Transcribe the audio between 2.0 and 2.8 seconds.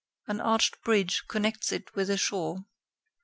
the shore.